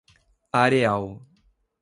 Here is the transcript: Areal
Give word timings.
Areal 0.61 1.05